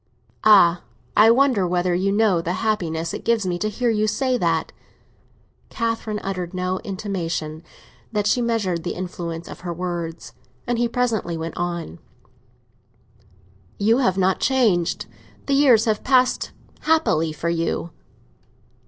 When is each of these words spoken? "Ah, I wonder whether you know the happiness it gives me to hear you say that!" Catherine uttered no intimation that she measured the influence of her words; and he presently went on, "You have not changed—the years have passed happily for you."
"Ah, 0.43 0.81
I 1.15 1.29
wonder 1.29 1.67
whether 1.67 1.93
you 1.93 2.11
know 2.11 2.41
the 2.41 2.53
happiness 2.65 3.13
it 3.13 3.23
gives 3.23 3.45
me 3.45 3.59
to 3.59 3.69
hear 3.69 3.91
you 3.91 4.07
say 4.07 4.35
that!" 4.35 4.71
Catherine 5.69 6.17
uttered 6.23 6.55
no 6.55 6.79
intimation 6.79 7.61
that 8.11 8.25
she 8.25 8.41
measured 8.41 8.81
the 8.81 8.95
influence 8.95 9.47
of 9.47 9.59
her 9.59 9.71
words; 9.71 10.33
and 10.65 10.79
he 10.79 10.87
presently 10.87 11.37
went 11.37 11.55
on, 11.55 11.99
"You 13.77 13.99
have 13.99 14.17
not 14.17 14.39
changed—the 14.39 15.53
years 15.53 15.85
have 15.85 16.03
passed 16.03 16.49
happily 16.79 17.31
for 17.31 17.49
you." 17.49 17.91